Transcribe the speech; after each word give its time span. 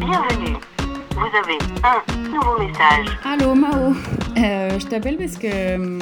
Bienvenue. 0.00 0.56
Vous 1.12 1.36
avez 1.36 1.58
un 1.84 2.28
nouveau 2.28 2.58
message. 2.58 3.06
Allô 3.24 3.54
Mao, 3.54 3.92
Euh, 4.38 4.78
je 4.78 4.86
t'appelle 4.86 5.16
parce 5.16 5.36
que 5.36 5.74
hum, 5.76 5.98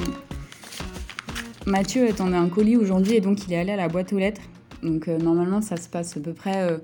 Mathieu 1.67 2.09
attendait 2.09 2.37
un 2.37 2.49
colis 2.49 2.77
aujourd'hui 2.77 3.15
et 3.17 3.21
donc 3.21 3.47
il 3.47 3.53
est 3.53 3.57
allé 3.59 3.73
à 3.73 3.77
la 3.77 3.89
boîte 3.89 4.13
aux 4.13 4.19
lettres. 4.19 4.41
Donc 4.83 5.09
euh, 5.09 5.19
normalement 5.19 5.61
ça 5.61 5.77
se 5.77 5.89
passe 5.89 6.17
à 6.17 6.21
peu 6.21 6.33
près 6.33 6.57
euh, 6.71 6.79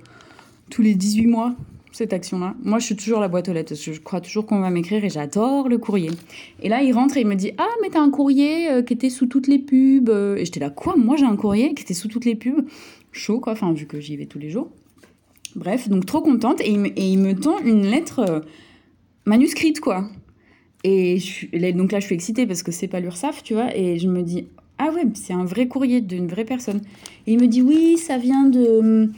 tous 0.70 0.82
les 0.82 0.94
18 0.94 1.26
mois, 1.26 1.54
cette 1.92 2.12
action-là. 2.12 2.54
Moi 2.62 2.78
je 2.80 2.86
suis 2.86 2.96
toujours 2.96 3.18
à 3.18 3.22
la 3.22 3.28
boîte 3.28 3.48
aux 3.48 3.52
lettres 3.52 3.74
je 3.74 3.98
crois 4.00 4.20
toujours 4.20 4.44
qu'on 4.46 4.60
va 4.60 4.70
m'écrire 4.70 5.04
et 5.04 5.10
j'adore 5.10 5.68
le 5.68 5.78
courrier. 5.78 6.10
Et 6.62 6.68
là 6.68 6.82
il 6.82 6.92
rentre 6.92 7.16
et 7.16 7.20
il 7.20 7.26
me 7.26 7.36
dit 7.36 7.52
Ah 7.58 7.68
mais 7.82 7.90
t'as 7.90 8.00
un 8.00 8.10
courrier 8.10 8.70
euh, 8.70 8.82
qui 8.82 8.92
était 8.92 9.10
sous 9.10 9.26
toutes 9.26 9.46
les 9.46 9.58
pubs. 9.58 10.08
euh. 10.10 10.36
Et 10.36 10.44
j'étais 10.44 10.60
là 10.60 10.70
quoi? 10.70 10.94
Moi 10.96 11.16
j'ai 11.16 11.26
un 11.26 11.36
courrier 11.36 11.74
qui 11.74 11.82
était 11.82 11.94
sous 11.94 12.08
toutes 12.08 12.24
les 12.24 12.34
pubs? 12.34 12.66
Chaud 13.12 13.38
quoi, 13.40 13.52
enfin 13.52 13.72
vu 13.72 13.86
que 13.86 14.00
j'y 14.00 14.16
vais 14.16 14.26
tous 14.26 14.38
les 14.40 14.50
jours. 14.50 14.68
Bref, 15.56 15.88
donc 15.88 16.04
trop 16.06 16.20
contente 16.20 16.60
et 16.60 16.70
il 16.70 17.18
me, 17.18 17.32
tend 17.34 17.58
une 17.60 17.86
lettre 17.86 18.20
euh, 18.20 18.40
manuscrite 19.24 19.80
quoi. 19.80 20.08
Et 20.82 21.18
donc 21.74 21.92
là, 21.92 22.00
je 22.00 22.04
suis 22.04 22.14
excitée 22.14 22.46
parce 22.46 22.62
que 22.62 22.70
c'est 22.70 22.88
pas 22.88 23.00
l'URSAF, 23.00 23.42
tu 23.42 23.54
vois. 23.54 23.74
Et 23.74 23.98
je 23.98 24.06
me 24.06 24.22
dis, 24.22 24.48
ah 24.78 24.90
ouais, 24.94 25.04
c'est 25.14 25.32
un 25.32 25.44
vrai 25.44 25.66
courrier 25.66 26.02
d'une 26.02 26.26
vraie 26.26 26.44
personne. 26.44 26.82
Et 27.26 27.32
il 27.32 27.40
me 27.40 27.46
dit, 27.46 27.62
oui, 27.62 27.96
ça 27.96 28.18
vient 28.18 28.44
de 28.44 28.78
hum, 28.80 29.12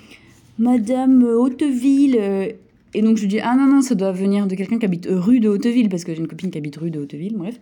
Madame 0.59 1.25
Hauteville. 1.25 2.19
euh. 2.21 2.49
Et 2.95 3.03
donc 3.03 3.17
je 3.17 3.23
lui 3.23 3.29
dis, 3.29 3.41
ah 3.41 3.57
non, 3.57 3.67
non, 3.67 3.83
ça 3.83 3.95
doit 3.95 4.13
venir 4.13 4.47
de 4.47 4.55
quelqu'un 4.55 4.79
qui 4.79 4.87
habite 4.87 5.09
rue 5.11 5.41
de 5.41 5.49
Hauteville, 5.49 5.89
parce 5.89 6.05
que 6.05 6.15
j'ai 6.15 6.21
une 6.21 6.29
copine 6.29 6.51
qui 6.51 6.59
habite 6.59 6.77
rue 6.77 6.91
de 6.91 7.01
Hauteville, 7.01 7.37
bref. 7.37 7.59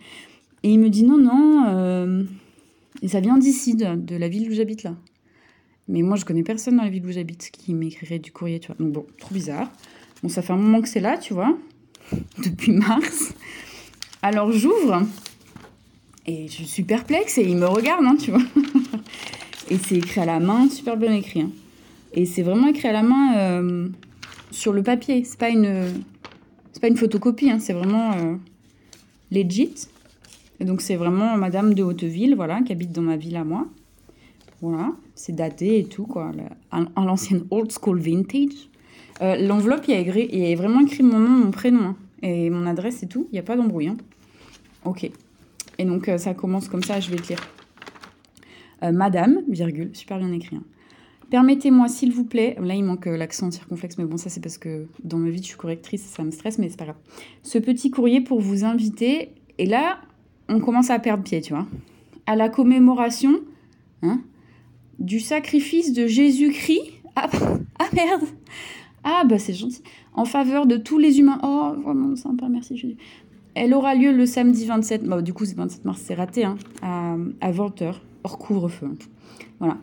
Et 0.63 0.69
il 0.69 0.79
me 0.79 0.89
dit, 0.89 1.03
non, 1.03 1.17
non, 1.17 1.65
euh, 1.67 2.23
et 3.01 3.07
ça 3.07 3.19
vient 3.19 3.37
d'ici, 3.37 3.75
de 3.75 4.15
la 4.15 4.27
ville 4.29 4.49
où 4.49 4.53
j'habite 4.53 4.83
là. 4.83 4.95
Mais 5.87 6.01
moi, 6.01 6.17
je 6.17 6.25
connais 6.25 6.43
personne 6.43 6.77
dans 6.77 6.83
la 6.83 6.89
ville 6.89 7.05
où 7.05 7.11
j'habite 7.11 7.51
qui 7.51 7.73
m'écrirait 7.73 8.19
du 8.19 8.31
courrier, 8.31 8.59
tu 8.59 8.67
vois. 8.67 8.75
Donc 8.79 8.91
bon, 8.91 9.05
trop 9.19 9.33
bizarre. 9.33 9.71
Bon, 10.23 10.29
ça 10.29 10.41
fait 10.41 10.53
un 10.53 10.57
moment 10.57 10.81
que 10.81 10.87
c'est 10.87 10.99
là, 10.99 11.17
tu 11.17 11.33
vois, 11.33 11.55
depuis 12.43 12.71
mars. 12.71 13.33
Alors 14.21 14.51
j'ouvre 14.51 15.03
et 16.25 16.47
je 16.47 16.63
suis 16.63 16.81
perplexe 16.83 17.37
et 17.37 17.43
il 17.43 17.57
me 17.57 17.67
regarde, 17.67 18.03
hein, 18.05 18.15
tu 18.19 18.31
vois. 18.31 18.41
et 19.69 19.77
c'est 19.77 19.97
écrit 19.97 20.21
à 20.21 20.25
la 20.25 20.39
main, 20.39 20.67
super 20.69 20.97
bien 20.97 21.13
écrit. 21.13 21.41
hein. 21.41 21.51
Et 22.13 22.25
c'est 22.25 22.41
vraiment 22.41 22.67
écrit 22.67 22.87
à 22.87 22.93
la 22.93 23.03
main 23.03 23.37
euh, 23.37 23.89
sur 24.49 24.73
le 24.73 24.81
papier. 24.81 25.23
C'est 25.23 25.37
pas 25.37 25.49
une, 25.49 26.01
c'est 26.71 26.79
pas 26.81 26.87
une 26.87 26.97
photocopie, 26.97 27.51
hein, 27.51 27.59
c'est 27.59 27.73
vraiment 27.73 28.13
euh, 28.13 28.35
legit. 29.31 29.75
Et 30.59 30.65
donc 30.65 30.81
c'est 30.81 30.95
vraiment 30.95 31.37
Madame 31.37 31.73
de 31.73 31.83
Hauteville, 31.83 32.35
voilà, 32.35 32.61
qui 32.61 32.71
habite 32.71 32.91
dans 32.91 33.01
ma 33.01 33.17
ville 33.17 33.35
à 33.35 33.43
moi. 33.43 33.67
Voilà, 34.61 34.93
c'est 35.15 35.35
daté 35.35 35.79
et 35.79 35.85
tout, 35.85 36.05
quoi. 36.05 36.31
à 36.71 37.01
l'ancienne 37.03 37.45
old 37.51 37.71
school 37.71 37.99
vintage. 37.99 38.69
Euh, 39.21 39.35
L'enveloppe, 39.37 39.85
il 39.87 39.93
y, 39.93 40.53
a 40.53 40.55
vraiment 40.55 40.79
écrit 40.81 41.03
mon 41.03 41.19
nom, 41.19 41.29
mon 41.45 41.51
prénom. 41.51 41.83
hein, 41.83 41.95
et 42.21 42.49
mon 42.49 42.65
adresse 42.65 43.03
et 43.03 43.07
tout. 43.07 43.27
Il 43.31 43.33
n'y 43.33 43.39
a 43.39 43.43
pas 43.43 43.55
d'embrouille. 43.55 43.89
hein. 43.89 43.97
Ok. 44.85 45.09
Et 45.77 45.85
donc, 45.85 46.07
euh, 46.09 46.17
ça 46.17 46.33
commence 46.33 46.67
comme 46.69 46.83
ça, 46.83 46.99
je 46.99 47.11
vais 47.11 47.17
te 47.17 47.27
lire. 47.29 47.39
Euh, 48.83 48.91
Madame, 48.91 49.41
virgule, 49.47 49.91
super 49.93 50.17
bien 50.19 50.31
écrit. 50.31 50.55
hein. 50.57 50.63
Permettez-moi, 51.29 51.87
s'il 51.87 52.11
vous 52.13 52.23
plaît, 52.23 52.55
là 52.61 52.75
il 52.75 52.83
manque 52.83 53.07
l'accent 53.07 53.49
circonflexe, 53.49 53.97
mais 53.97 54.05
bon, 54.05 54.15
ça 54.15 54.29
c'est 54.29 54.41
parce 54.41 54.59
que 54.59 54.85
dans 55.03 55.17
ma 55.17 55.29
vie 55.29 55.39
je 55.39 55.47
suis 55.47 55.57
correctrice, 55.57 56.03
ça 56.03 56.23
me 56.23 56.29
stresse, 56.29 56.59
mais 56.59 56.69
c'est 56.69 56.77
pas 56.77 56.85
grave. 56.85 56.97
Ce 57.41 57.57
petit 57.57 57.89
courrier 57.89 58.21
pour 58.21 58.39
vous 58.41 58.63
inviter, 58.63 59.31
et 59.57 59.65
là 59.65 59.99
on 60.49 60.59
commence 60.59 60.91
à 60.91 60.99
perdre 60.99 61.23
pied, 61.23 61.41
tu 61.41 61.53
vois, 61.53 61.65
à 62.27 62.35
la 62.35 62.47
commémoration 62.47 63.39
hein, 64.03 64.21
du 64.99 65.19
sacrifice 65.19 65.93
de 65.93 66.07
Jésus-Christ. 66.07 66.91
Ah, 67.15 67.29
ah 67.79 67.87
merde 67.93 68.23
Ah 69.03 69.23
bah 69.27 69.39
c'est 69.39 69.53
gentil. 69.53 69.81
En 70.13 70.25
faveur 70.25 70.65
de 70.65 70.77
tous 70.77 70.97
les 70.97 71.19
humains. 71.19 71.39
Oh, 71.43 71.73
vraiment 71.83 72.15
sympa, 72.15 72.47
merci 72.49 72.77
Jésus. 72.77 72.97
Elle 73.53 73.73
aura 73.73 73.95
lieu 73.95 74.11
le 74.11 74.25
samedi 74.25 74.65
27, 74.65 75.05
bah, 75.05 75.21
du 75.21 75.33
coup 75.33 75.45
c'est 75.45 75.55
27 75.55 75.85
mars, 75.85 76.01
c'est 76.03 76.13
raté, 76.13 76.43
hein, 76.43 76.57
à, 76.81 77.15
à 77.39 77.51
20h, 77.51 77.93
hors 78.23 78.37
couvre-feu. 78.37 78.89
Voilà. 79.59 79.77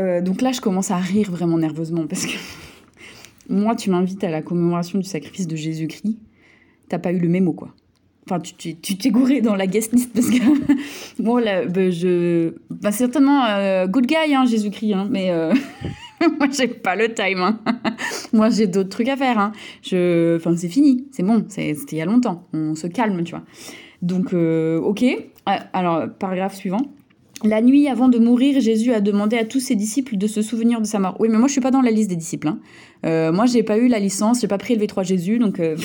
Euh, 0.00 0.20
donc 0.20 0.42
là, 0.42 0.52
je 0.52 0.60
commence 0.60 0.90
à 0.90 0.96
rire 0.96 1.30
vraiment 1.30 1.58
nerveusement 1.58 2.06
parce 2.06 2.26
que 2.26 2.36
moi, 3.48 3.76
tu 3.76 3.90
m'invites 3.90 4.22
à 4.24 4.30
la 4.30 4.42
commémoration 4.42 4.98
du 4.98 5.04
sacrifice 5.04 5.46
de 5.46 5.56
Jésus-Christ, 5.56 6.18
t'as 6.88 6.98
pas 6.98 7.12
eu 7.12 7.18
le 7.18 7.28
mémo, 7.28 7.52
quoi. 7.52 7.74
Enfin, 8.26 8.40
tu 8.40 8.74
t'es 8.76 9.10
gouré 9.10 9.40
dans 9.42 9.54
la 9.54 9.66
guest 9.66 9.92
list 9.92 10.10
parce 10.14 10.30
que 10.30 10.38
bon, 11.22 11.36
là, 11.36 11.66
bah, 11.66 11.90
je. 11.90 12.52
Bah, 12.70 12.90
certainement, 12.92 13.44
euh, 13.44 13.86
good 13.86 14.06
guy, 14.06 14.34
hein, 14.34 14.46
Jésus-Christ, 14.46 14.94
hein, 14.94 15.08
mais 15.10 15.30
euh, 15.30 15.52
moi, 16.38 16.48
j'ai 16.50 16.68
pas 16.68 16.96
le 16.96 17.12
time. 17.12 17.40
hein. 17.40 17.60
moi, 18.32 18.48
j'ai 18.48 18.66
d'autres 18.66 18.88
trucs 18.88 19.08
à 19.08 19.16
faire. 19.16 19.38
hein. 19.38 19.52
Je... 19.82 20.36
Enfin, 20.36 20.56
c'est 20.56 20.68
fini, 20.70 21.04
c'est 21.12 21.22
bon, 21.22 21.44
c'était 21.48 21.74
il 21.92 21.98
y 21.98 22.00
a 22.00 22.06
longtemps. 22.06 22.46
On 22.54 22.74
se 22.74 22.86
calme, 22.86 23.22
tu 23.24 23.32
vois. 23.32 23.42
Donc, 24.00 24.32
euh, 24.32 24.78
ok. 24.80 25.04
Ah, 25.46 25.66
Alors, 25.74 26.06
paragraphe 26.18 26.54
suivant. 26.54 26.80
La 27.42 27.60
nuit 27.60 27.88
avant 27.88 28.08
de 28.08 28.18
mourir, 28.18 28.58
Jésus 28.60 28.92
a 28.94 29.00
demandé 29.02 29.36
à 29.36 29.44
tous 29.44 29.60
ses 29.60 29.74
disciples 29.74 30.16
de 30.16 30.26
se 30.26 30.40
souvenir 30.40 30.80
de 30.80 30.86
sa 30.86 30.98
mort. 30.98 31.16
Oui, 31.18 31.28
mais 31.30 31.36
moi, 31.36 31.46
je 31.48 31.52
suis 31.52 31.60
pas 31.60 31.70
dans 31.72 31.82
la 31.82 31.90
liste 31.90 32.08
des 32.08 32.16
disciples. 32.16 32.48
hein. 32.48 32.58
Euh, 33.04 33.32
moi, 33.32 33.44
j'ai 33.44 33.62
pas 33.62 33.76
eu 33.76 33.88
la 33.88 33.98
licence, 33.98 34.40
j'ai 34.40 34.48
pas 34.48 34.56
pris 34.56 34.74
le 34.74 34.86
V3 34.86 35.04
Jésus, 35.04 35.38
donc 35.38 35.60
euh, 35.60 35.76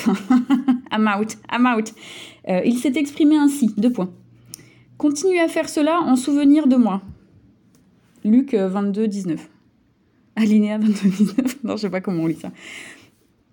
I'm 0.92 1.08
out, 1.08 1.36
I'm 1.50 1.66
out. 1.66 1.92
Euh, 2.48 2.62
il 2.64 2.78
s'est 2.78 2.92
exprimé 2.96 3.36
ainsi, 3.36 3.72
deux 3.76 3.92
points. 3.92 4.10
Continuez 4.98 5.40
à 5.40 5.48
faire 5.48 5.68
cela 5.68 6.00
en 6.00 6.16
souvenir 6.16 6.66
de 6.66 6.76
moi. 6.76 7.02
Luc 8.24 8.54
euh, 8.54 8.68
22, 8.68 9.08
19. 9.08 9.48
Alinéa 10.36 10.78
22, 10.78 11.08
19. 11.08 11.64
Non, 11.64 11.76
je 11.76 11.82
sais 11.82 11.90
pas 11.90 12.00
comment 12.00 12.24
on 12.24 12.26
lit 12.26 12.38
ça. 12.40 12.50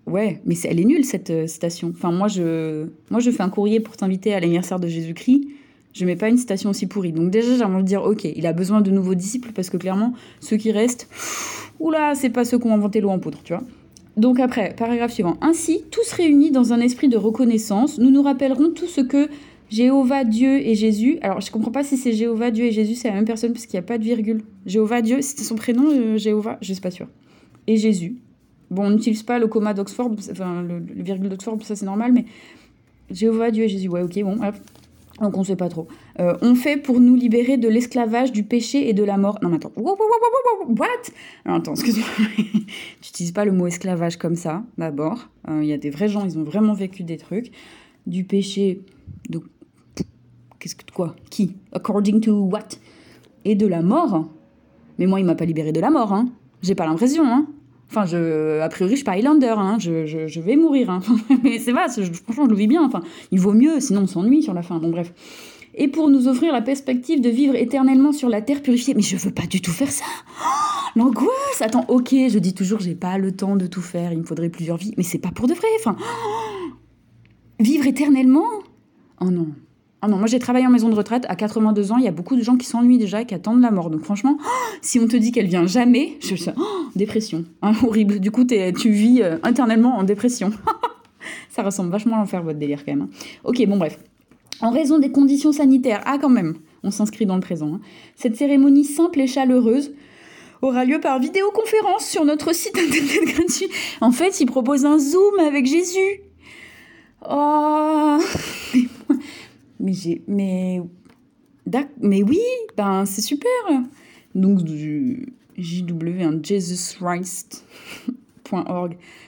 Ouais, 0.06 0.40
mais 0.46 0.54
elle 0.64 0.80
est 0.80 0.84
nulle 0.84 1.04
cette 1.04 1.30
euh, 1.30 1.46
citation. 1.46 1.92
Enfin, 1.94 2.12
moi 2.12 2.28
je, 2.28 2.86
moi, 3.10 3.20
je 3.20 3.30
fais 3.30 3.42
un 3.42 3.50
courrier 3.50 3.80
pour 3.80 3.96
t'inviter 3.96 4.32
à 4.34 4.40
l'anniversaire 4.40 4.80
de 4.80 4.88
Jésus-Christ. 4.88 5.48
Je 5.92 6.04
mets 6.04 6.16
pas 6.16 6.28
une 6.28 6.38
citation 6.38 6.70
aussi 6.70 6.86
pourrie. 6.86 7.12
Donc, 7.12 7.30
déjà, 7.30 7.56
j'ai 7.56 7.64
envie 7.64 7.82
de 7.82 7.88
dire, 7.88 8.04
ok, 8.04 8.24
il 8.24 8.46
a 8.46 8.52
besoin 8.52 8.80
de 8.80 8.90
nouveaux 8.90 9.14
disciples 9.14 9.52
parce 9.52 9.68
que 9.68 9.76
clairement, 9.76 10.12
ceux 10.40 10.56
qui 10.56 10.70
restent, 10.70 11.08
oula, 11.80 12.14
c'est 12.14 12.30
pas 12.30 12.44
ceux 12.44 12.58
qui 12.58 12.66
ont 12.66 12.74
inventé 12.74 13.00
l'eau 13.00 13.10
en 13.10 13.18
poudre, 13.18 13.38
tu 13.42 13.52
vois. 13.52 13.62
Donc, 14.18 14.40
après, 14.40 14.74
paragraphe 14.76 15.12
suivant. 15.12 15.36
Ainsi, 15.40 15.84
tous 15.92 16.10
réunis 16.12 16.50
dans 16.50 16.72
un 16.72 16.80
esprit 16.80 17.08
de 17.08 17.16
reconnaissance, 17.16 17.98
nous 17.98 18.10
nous 18.10 18.22
rappellerons 18.22 18.70
tout 18.70 18.88
ce 18.88 19.00
que 19.00 19.28
Jéhovah, 19.70 20.24
Dieu 20.24 20.58
et 20.58 20.74
Jésus. 20.74 21.18
Alors, 21.22 21.40
je 21.40 21.52
comprends 21.52 21.70
pas 21.70 21.84
si 21.84 21.96
c'est 21.96 22.12
Jéhovah, 22.12 22.50
Dieu 22.50 22.64
et 22.64 22.72
Jésus, 22.72 22.96
c'est 22.96 23.08
la 23.08 23.14
même 23.14 23.24
personne 23.24 23.52
parce 23.52 23.66
qu'il 23.66 23.78
n'y 23.78 23.84
a 23.84 23.86
pas 23.86 23.96
de 23.96 24.02
virgule. 24.02 24.42
Jéhovah, 24.66 25.02
Dieu, 25.02 25.22
c'était 25.22 25.44
son 25.44 25.54
prénom, 25.54 25.84
euh, 25.88 26.16
Jéhovah, 26.16 26.58
je 26.60 26.72
suis 26.72 26.82
pas 26.82 26.90
sûre. 26.90 27.06
Et 27.68 27.76
Jésus. 27.76 28.16
Bon, 28.70 28.86
on 28.86 28.90
n'utilise 28.90 29.22
pas 29.22 29.38
le 29.38 29.46
comma 29.46 29.72
d'Oxford, 29.72 30.10
enfin 30.32 30.62
le, 30.62 30.80
le 30.80 31.02
virgule 31.02 31.28
d'Oxford, 31.28 31.58
ça 31.62 31.74
c'est 31.74 31.86
normal, 31.86 32.12
mais 32.12 32.26
Jéhovah, 33.10 33.50
Dieu 33.50 33.64
et 33.64 33.68
Jésus, 33.68 33.88
ouais, 33.88 34.02
ok, 34.02 34.20
bon, 34.22 34.42
hop. 34.42 34.54
Donc 35.20 35.36
on 35.36 35.44
sait 35.44 35.56
pas 35.56 35.68
trop. 35.68 35.88
Euh, 36.20 36.36
on 36.42 36.54
fait 36.54 36.76
pour 36.76 37.00
nous 37.00 37.14
libérer 37.14 37.56
de 37.56 37.68
l'esclavage, 37.68 38.32
du 38.32 38.44
péché 38.44 38.88
et 38.88 38.92
de 38.92 39.02
la 39.02 39.16
mort. 39.16 39.38
Non, 39.42 39.48
mais 39.48 39.56
attends. 39.56 39.72
What? 39.76 40.86
Attends, 41.44 41.72
excuse-moi. 41.72 42.06
tu 42.36 42.42
n'utilises 43.02 43.32
pas 43.32 43.44
le 43.44 43.52
mot 43.52 43.66
esclavage 43.66 44.16
comme 44.16 44.36
ça, 44.36 44.62
d'abord. 44.76 45.28
Euh, 45.48 45.60
Il 45.62 45.68
y 45.68 45.72
a 45.72 45.78
des 45.78 45.90
vrais 45.90 46.08
gens, 46.08 46.24
ils 46.24 46.38
ont 46.38 46.44
vraiment 46.44 46.74
vécu 46.74 47.02
des 47.02 47.16
trucs. 47.16 47.50
Du 48.06 48.24
péché, 48.24 48.80
de. 49.28 49.40
Qu'est-ce 50.58 50.76
que. 50.76 50.84
Quoi? 50.92 51.16
Qui? 51.30 51.56
According 51.72 52.20
to 52.20 52.32
what? 52.32 52.68
Et 53.44 53.54
de 53.54 53.66
la 53.66 53.82
mort. 53.82 54.28
Mais 54.98 55.06
moi, 55.06 55.20
il 55.20 55.26
m'a 55.26 55.34
pas 55.34 55.44
libéré 55.44 55.72
de 55.72 55.80
la 55.80 55.90
mort, 55.90 56.12
hein. 56.12 56.28
J'ai 56.62 56.74
pas 56.74 56.86
l'impression, 56.86 57.24
hein. 57.24 57.46
Enfin, 57.90 58.04
je, 58.04 58.60
a 58.60 58.68
priori, 58.68 58.92
je 58.92 58.96
suis 58.96 59.04
pas 59.04 59.12
Highlander, 59.16 59.54
hein. 59.56 59.78
je, 59.78 60.40
vais 60.40 60.56
mourir. 60.56 60.90
Hein. 60.90 61.00
Mais 61.42 61.58
c'est 61.58 61.72
vrai, 61.72 61.86
je- 61.96 62.12
franchement, 62.12 62.44
je 62.44 62.50
le 62.50 62.56
vis 62.56 62.66
bien. 62.66 62.84
Enfin, 62.84 63.00
il 63.30 63.40
vaut 63.40 63.54
mieux, 63.54 63.80
sinon 63.80 64.02
on 64.02 64.06
s'ennuie 64.06 64.42
sur 64.42 64.52
la 64.54 64.62
fin. 64.62 64.78
Bon, 64.78 64.90
bref. 64.90 65.12
Et 65.74 65.88
pour 65.88 66.10
nous 66.10 66.28
offrir 66.28 66.52
la 66.52 66.60
perspective 66.60 67.20
de 67.20 67.28
vivre 67.28 67.54
éternellement 67.54 68.12
sur 68.12 68.28
la 68.28 68.42
terre 68.42 68.62
purifiée. 68.62 68.94
Mais 68.94 69.02
je 69.02 69.16
veux 69.16 69.30
pas 69.30 69.46
du 69.46 69.60
tout 69.60 69.70
faire 69.70 69.90
ça. 69.90 70.04
L'angoisse. 70.96 71.60
Attends, 71.60 71.84
ok, 71.88 72.10
je 72.10 72.38
dis 72.38 72.52
toujours, 72.52 72.80
j'ai 72.80 72.94
pas 72.94 73.16
le 73.16 73.32
temps 73.32 73.56
de 73.56 73.66
tout 73.66 73.82
faire. 73.82 74.12
Il 74.12 74.18
me 74.18 74.24
faudrait 74.24 74.48
plusieurs 74.50 74.76
vies. 74.76 74.92
Mais 74.96 75.04
c'est 75.04 75.18
pas 75.18 75.30
pour 75.30 75.46
de 75.46 75.54
vrai. 75.54 75.68
Enfin, 75.78 75.96
vivre 77.60 77.86
éternellement? 77.86 78.48
Oh 79.20 79.30
non. 79.30 79.48
Ah 80.00 80.06
non, 80.08 80.16
moi 80.16 80.26
j'ai 80.28 80.38
travaillé 80.38 80.64
en 80.66 80.70
maison 80.70 80.88
de 80.88 80.94
retraite 80.94 81.24
à 81.28 81.34
82 81.34 81.90
ans, 81.92 81.96
il 81.98 82.04
y 82.04 82.08
a 82.08 82.12
beaucoup 82.12 82.36
de 82.36 82.42
gens 82.42 82.56
qui 82.56 82.66
s'ennuient 82.66 82.98
déjà 82.98 83.22
et 83.22 83.26
qui 83.26 83.34
attendent 83.34 83.60
la 83.60 83.70
mort. 83.72 83.90
Donc 83.90 84.02
franchement, 84.02 84.38
si 84.82 85.00
on 85.00 85.08
te 85.08 85.16
dit 85.16 85.32
qu'elle 85.32 85.48
vient 85.48 85.66
jamais, 85.66 86.16
je 86.20 86.34
suis 86.36 86.50
oh, 86.56 86.62
dépression, 86.96 87.44
Hein, 87.62 87.72
horrible. 87.84 88.20
Du 88.20 88.30
coup, 88.30 88.44
tu 88.44 88.90
vis 88.90 89.22
euh, 89.22 89.38
éternellement 89.48 89.96
en 89.96 90.04
dépression. 90.04 90.52
Ça 91.50 91.62
ressemble 91.64 91.90
vachement 91.90 92.14
à 92.16 92.18
l'enfer 92.20 92.42
votre 92.42 92.58
délire 92.58 92.84
quand 92.84 92.92
même. 92.92 93.02
hein. 93.02 93.08
Ok, 93.44 93.64
bon 93.66 93.76
bref. 93.76 93.98
En 94.60 94.70
raison 94.70 94.98
des 94.98 95.10
conditions 95.10 95.52
sanitaires, 95.52 96.02
ah 96.06 96.18
quand 96.20 96.28
même, 96.28 96.54
on 96.84 96.90
s'inscrit 96.92 97.26
dans 97.26 97.34
le 97.34 97.40
présent. 97.40 97.74
hein. 97.74 97.80
Cette 98.16 98.36
cérémonie 98.36 98.84
simple 98.84 99.20
et 99.20 99.26
chaleureuse 99.26 99.92
aura 100.62 100.84
lieu 100.84 101.00
par 101.00 101.18
vidéoconférence 101.18 102.04
sur 102.06 102.24
notre 102.24 102.54
site 102.54 102.76
internet 102.78 103.24
gratuit. 103.34 103.68
En 104.00 104.12
fait, 104.12 104.40
il 104.40 104.46
propose 104.46 104.84
un 104.86 104.98
zoom 104.98 105.38
avec 105.40 105.66
Jésus. 105.66 106.20
Oh, 107.28 108.18
mais 109.80 109.92
j'ai, 109.92 110.22
mais, 110.26 110.80
mais 112.00 112.22
oui, 112.22 112.40
ben 112.76 113.04
c'est 113.06 113.22
super. 113.22 113.50
Donc 114.34 114.62
du 114.62 115.32
JW. 115.56 116.42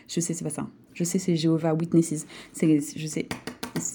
Je 0.09 0.21
sais, 0.21 0.35
c'est 0.35 0.45
pas 0.45 0.51
ça. 0.51 0.69
Je 0.95 1.05
sais, 1.05 1.19
c'est 1.19 1.37
Jehovah 1.37 1.75
Witnesses. 1.75 2.27
Je 2.61 3.07
sais, 3.07 3.29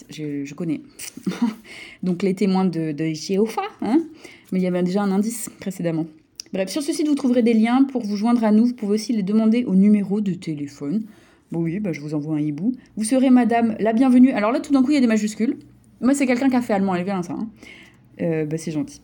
je, 0.10 0.54
connais. 0.54 0.82
Donc 2.04 2.24
les 2.24 2.34
témoins 2.34 2.66
de, 2.66 2.92
de 2.92 3.14
Jéhovah, 3.14 3.62
hein 3.82 4.04
mais 4.52 4.60
il 4.60 4.64
y 4.64 4.68
avait 4.68 4.84
déjà 4.84 5.02
un 5.02 5.12
indice 5.12 5.50
précédemment. 5.60 6.06
Bref, 6.54 6.70
sur 6.70 6.82
ce 6.82 6.94
site, 6.94 7.08
vous 7.08 7.16
trouverez 7.16 7.44
des 7.44 7.54
liens 7.54 7.84
pour 7.84 8.02
vous 8.02 8.16
joindre 8.16 8.44
à 8.44 8.52
nous. 8.52 8.66
Vous 8.68 8.74
pouvez 8.74 8.94
aussi 8.94 9.14
les 9.14 9.24
demander 9.24 9.66
au 9.66 9.76
numéro 9.76 10.22
de 10.22 10.34
téléphone. 10.34 11.04
Bon, 11.52 11.62
oui, 11.62 11.80
bah, 11.80 11.92
je 11.92 12.02
vous 12.02 12.14
envoie 12.14 12.36
un 12.36 12.40
hibou. 12.40 12.72
Vous 12.96 13.04
serez 13.04 13.30
madame 13.30 13.76
la 13.80 13.94
bienvenue. 13.94 14.32
Alors 14.32 14.52
là, 14.52 14.60
tout 14.60 14.72
d'un 14.72 14.82
coup, 14.82 14.92
il 14.92 14.96
y 14.96 14.98
a 14.98 15.02
des 15.02 15.08
majuscules. 15.08 15.58
Moi, 16.02 16.14
c'est 16.14 16.26
quelqu'un 16.26 16.50
qui 16.50 16.56
a 16.56 16.62
fait 16.62 16.74
allemand, 16.74 16.96
elle 16.96 17.02
est 17.02 17.06
bien 17.06 17.24
ça. 17.24 17.34
Hein. 17.34 17.48
Euh, 18.22 18.46
bah, 18.46 18.58
c'est 18.58 18.72
gentil. 18.72 19.02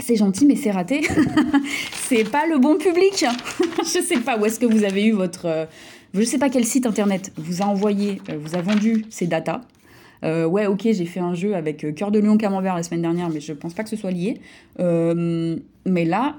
C'est 0.00 0.16
gentil, 0.16 0.46
mais 0.46 0.56
c'est 0.56 0.70
raté. 0.70 1.02
c'est 1.92 2.24
pas 2.24 2.46
le 2.46 2.58
bon 2.58 2.76
public. 2.76 3.24
je 3.78 4.00
sais 4.02 4.20
pas 4.20 4.38
où 4.38 4.44
est-ce 4.44 4.60
que 4.60 4.66
vous 4.66 4.84
avez 4.84 5.06
eu 5.06 5.12
votre. 5.12 5.46
Euh, 5.46 5.66
je 6.14 6.22
sais 6.22 6.38
pas 6.38 6.48
quel 6.48 6.64
site 6.64 6.86
internet 6.86 7.32
vous 7.36 7.62
a 7.62 7.66
envoyé, 7.66 8.20
euh, 8.30 8.38
vous 8.38 8.54
a 8.54 8.62
vendu 8.62 9.04
ces 9.10 9.26
datas. 9.26 9.62
ouais, 10.22 10.66
ok, 10.66 10.82
j'ai 10.82 11.04
fait 11.04 11.20
un 11.20 11.34
jeu 11.34 11.54
avec 11.54 11.94
Cœur 11.94 12.10
de 12.10 12.18
Lion 12.18 12.36
Camembert 12.36 12.74
la 12.74 12.82
semaine 12.82 13.02
dernière, 13.02 13.28
mais 13.28 13.40
je 13.40 13.52
pense 13.52 13.74
pas 13.74 13.84
que 13.84 13.90
ce 13.90 13.96
soit 13.96 14.10
lié. 14.10 14.40
mais 14.78 16.04
là, 16.04 16.36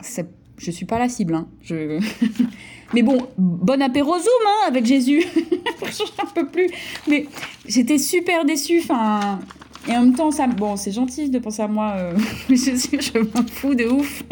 je 0.58 0.72
suis 0.72 0.86
pas 0.86 1.00
la 1.00 1.10
cible. 1.10 1.36
Hein. 1.36 1.48
Je... 1.62 2.00
mais 2.94 3.04
bon, 3.04 3.28
bon 3.38 3.82
apéro 3.82 4.14
Zoom 4.18 4.48
hein, 4.48 4.68
avec 4.68 4.86
Jésus. 4.86 5.24
je 5.36 6.04
n'en 6.18 6.30
peux 6.34 6.48
plus. 6.48 6.70
Mais 7.08 7.28
j'étais 7.68 7.98
super 7.98 8.46
déçue. 8.46 8.80
Enfin, 8.80 9.40
et 9.88 9.96
en 9.96 10.02
même 10.02 10.14
temps, 10.16 10.32
ça, 10.32 10.48
bon, 10.48 10.76
c'est 10.76 10.92
gentil 10.92 11.30
de 11.30 11.40
penser 11.40 11.62
à 11.62 11.68
moi. 11.68 11.94
Euh, 11.96 12.18
je, 12.50 12.56
je 12.56 13.20
m'en 13.20 13.46
fous 13.48 13.74
de 13.74 13.86
ouf. 13.86 14.24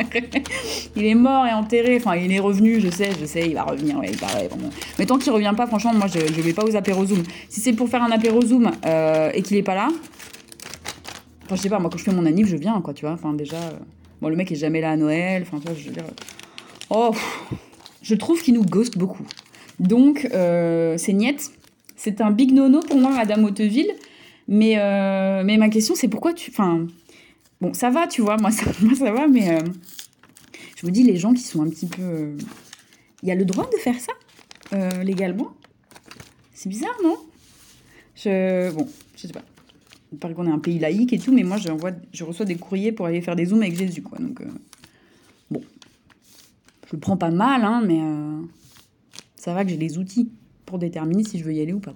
il 0.95 1.06
est 1.06 1.16
mort 1.16 1.45
et 1.45 1.54
enterré. 1.54 1.98
Enfin, 1.98 2.16
il 2.16 2.31
est 2.31 2.39
revenu, 2.39 2.81
je 2.81 2.89
sais, 2.89 3.12
je 3.19 3.25
sais, 3.25 3.48
il 3.48 3.54
va 3.54 3.63
revenir. 3.63 3.98
Ouais, 3.98 4.10
il 4.12 4.18
paraît, 4.18 4.50
Mais 5.00 5.06
tant 5.06 5.18
qu'il 5.18 5.31
revient 5.31 5.54
pas, 5.56 5.66
franchement, 5.68 5.94
moi, 5.94 6.07
je, 6.07 6.19
je 6.19 6.42
vais 6.42 6.54
pas 6.54 6.66
aux 6.66 6.75
apéros 6.75 7.06
Zoom. 7.06 7.24
Si 7.48 7.62
c'est 7.62 7.74
pour 7.74 7.88
faire 7.88 8.04
un 8.04 8.12
apéro 8.12 8.42
Zoom 8.42 8.69
euh, 8.86 9.31
et 9.33 9.42
qu'il 9.42 9.56
est 9.56 9.63
pas 9.63 9.75
là, 9.75 9.88
enfin, 11.45 11.56
je 11.56 11.62
sais 11.62 11.69
pas, 11.69 11.80
moi, 11.80 11.89
quand 11.89 11.98
je 11.98 12.04
fais 12.04 12.13
mon 12.13 12.25
anniv, 12.25 12.48
je 12.48 12.57
viens, 12.57 12.81
quoi, 12.81 12.94
tu 12.94 13.06
vois. 13.06 13.13
Enfin, 13.13 13.33
déjà, 13.33 13.56
euh, 13.56 13.80
le 14.30 14.36
mec 14.36 14.51
est 14.51 14.56
jamais 14.56 14.81
là 14.81 14.92
à 14.92 14.98
Noël. 14.98 15.44
Enfin, 15.44 15.62
je 15.77 15.86
veux 15.86 15.94
dire. 15.94 16.06
Oh, 16.89 17.13
je 18.01 18.16
trouve 18.16 18.42
qu'il 18.42 18.54
nous 18.54 18.66
ghost 18.66 18.98
beaucoup. 18.98 19.25
Donc, 19.80 20.27
c'est 20.31 21.13
niette. 21.13 21.51
C'est 21.95 22.22
un 22.22 22.31
big 22.31 22.51
nono 22.51 22.81
pour 22.81 22.98
moi, 22.98 23.12
Madame 23.12 23.44
Hauteville. 23.45 23.94
Mais, 24.48 24.77
euh, 24.77 25.44
mais 25.44 25.57
ma 25.57 25.69
question, 25.69 25.95
c'est 25.95 26.07
pourquoi 26.07 26.33
tu. 26.33 26.51
Enfin, 26.51 26.86
bon, 27.62 27.74
ça 27.74 27.89
va, 27.89 28.07
tu 28.07 28.22
vois, 28.22 28.38
moi 28.38 28.51
ça, 28.51 28.66
moi, 28.81 28.95
ça 28.95 29.12
va, 29.12 29.27
mais 29.27 29.50
euh, 29.50 29.63
je 30.78 30.86
me 30.86 30.92
dis, 30.92 31.04
les 31.04 31.18
gens 31.18 31.33
qui 31.33 31.42
sont 31.42 31.63
un 31.63 31.69
petit 31.69 31.88
peu. 31.88 32.01
Euh, 32.01 32.38
il 33.24 33.30
y 33.30 33.31
a 33.31 33.36
le 33.36 33.45
droit 33.45 33.68
de 33.71 33.78
faire 33.78 33.95
ça, 34.00 34.13
légalement 35.01 35.56
C'est 36.54 36.69
bizarre, 36.69 36.95
non? 37.04 37.18
Je, 38.16 38.69
Bon, 38.71 38.88
je 39.16 39.21
sais 39.25 39.33
pas. 39.33 39.42
Il 40.12 40.19
paraît 40.19 40.34
qu'on 40.34 40.48
est 40.48 40.52
un 40.52 40.60
pays 40.60 40.80
laïque 40.80 41.13
et 41.13 41.19
tout, 41.19 41.34
mais 41.34 41.44
moi, 41.44 41.57
je, 41.57 41.69
je 42.13 42.24
reçois 42.24 42.46
des 42.46 42.56
courriers 42.56 42.92
pour 42.92 43.06
aller 43.06 43.22
faire 43.22 43.36
des 43.36 43.46
zooms 43.46 43.62
avec 43.62 43.75
Jésus, 43.75 44.02
quoi. 44.02 44.18
Donc, 44.19 44.42
bon. 45.52 45.62
Je 46.88 46.96
le 46.96 47.00
prends 47.00 47.18
pas 47.18 47.31
mal, 47.31 47.63
hein, 47.63 47.81
mais 47.86 48.00
ça 49.36 49.54
va 49.54 49.63
que 49.63 49.69
j'ai 49.69 49.78
des 49.78 49.98
outils 49.98 50.30
pour 50.66 50.80
déterminer 50.80 51.24
si 51.24 51.40
je 51.40 51.44
veux 51.44 51.54
y 51.54 51.62
aller 51.62 51.74
ou 51.74 51.80
pas. 51.80 51.94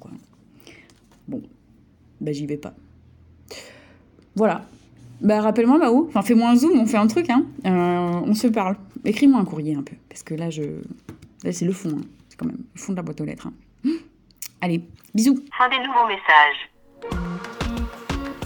Bon, 1.28 1.42
bah 2.22 2.32
j'y 2.32 2.46
vais 2.46 2.58
pas. 2.58 2.74
Voilà. 4.36 4.66
Bah 5.22 5.42
rappelle-moi 5.42 5.78
Mao, 5.78 6.06
enfin 6.08 6.22
fais-moi 6.22 6.50
un 6.50 6.56
zoom, 6.56 6.80
on 6.80 6.86
fait 6.86 6.98
un 6.98 7.08
truc, 7.08 7.30
hein. 7.30 7.46
Euh, 7.66 8.22
on 8.26 8.34
se 8.34 8.48
parle. 8.48 8.78
Écris-moi 9.04 9.40
un 9.40 9.46
courrier 9.46 9.76
un 9.76 9.84
peu, 9.84 9.96
parce 10.08 10.24
que 10.24 10.34
là 10.34 10.50
je, 10.50 10.64
là 11.44 11.52
c'est 11.52 11.66
le 11.66 11.74
fond, 11.74 11.90
hein. 11.90 12.02
c'est 12.30 12.38
quand 12.38 12.46
même 12.46 12.64
le 12.74 12.80
fond 12.80 12.94
de 12.94 12.98
la 12.98 13.04
boîte 13.04 13.20
aux 13.20 13.26
lettres. 13.26 13.48
Hein. 13.48 13.92
Allez, 14.62 14.82
bisous. 15.14 15.40
Fin 15.58 15.70
des 15.70 15.80
nouveaux 15.80 16.08
messages. 16.08 17.39